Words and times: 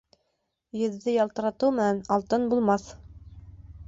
Еҙҙе 0.77 1.13
ялтыратыу 1.15 1.69
менән 1.79 1.99
алтын 2.15 2.47
булмаҫ. 2.55 2.87